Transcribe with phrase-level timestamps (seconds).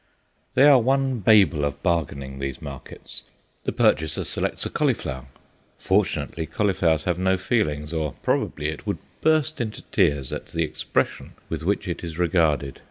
[0.55, 3.21] They are one babel of bargaining, these markets.
[3.65, 5.27] The purchaser selects a cauliflower.
[5.77, 11.33] Fortunately, cauliflowers have no feelings, or probably it would burst into tears at the expression
[11.49, 12.79] with which it is regarded.